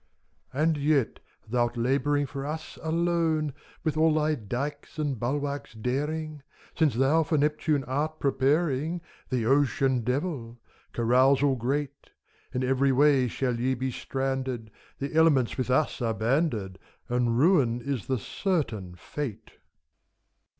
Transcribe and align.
And 0.51 0.77
yet, 0.77 1.19
thou 1.47 1.67
'rt 1.67 1.77
laboring 1.77 2.25
for 2.25 2.43
us 2.43 2.79
alone, 2.81 3.53
With 3.83 3.97
all 3.97 4.15
thy 4.15 4.33
dikes 4.33 4.97
and 4.97 5.19
bulwarks 5.19 5.75
daring; 5.75 6.41
Since 6.75 6.95
thou 6.95 7.21
for 7.21 7.37
Neptune 7.37 7.83
art 7.83 8.19
preparing— 8.19 9.01
The 9.29 9.45
Ocean 9.45 9.99
Devil— 10.01 10.59
carousal 10.93 11.55
great. 11.55 12.09
In 12.51 12.63
every 12.63 12.91
way 12.91 13.27
shall 13.27 13.59
ye 13.59 13.75
be 13.75 13.91
stranded; 13.91 14.71
The 14.97 15.13
elements 15.13 15.55
with 15.55 15.69
us 15.69 16.01
are 16.01 16.15
banded. 16.15 16.79
And 17.07 17.37
ruin 17.37 17.79
is 17.79 18.07
the 18.07 18.17
certain 18.17 18.95
fate. 18.95 19.51